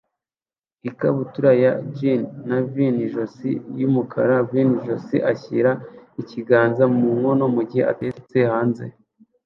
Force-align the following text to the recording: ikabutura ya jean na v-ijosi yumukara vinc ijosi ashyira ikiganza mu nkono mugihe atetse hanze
ikabutura 0.89 1.51
ya 1.63 1.71
jean 1.95 2.21
na 2.47 2.57
v-ijosi 2.71 3.51
yumukara 3.79 4.35
vinc 4.49 4.73
ijosi 4.79 5.17
ashyira 5.31 5.71
ikiganza 6.21 6.83
mu 6.95 7.07
nkono 7.17 7.43
mugihe 7.55 7.83
atetse 7.93 8.37
hanze 8.51 8.85